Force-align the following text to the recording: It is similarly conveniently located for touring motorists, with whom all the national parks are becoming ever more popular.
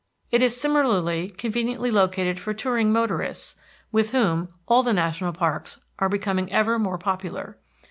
It 0.31 0.41
is 0.41 0.59
similarly 0.59 1.29
conveniently 1.29 1.91
located 1.91 2.39
for 2.39 2.55
touring 2.55 2.91
motorists, 2.91 3.55
with 3.91 4.13
whom 4.13 4.49
all 4.67 4.81
the 4.81 4.93
national 4.93 5.31
parks 5.31 5.77
are 5.99 6.09
becoming 6.09 6.51
ever 6.51 6.79
more 6.79 6.97
popular. 6.97 7.59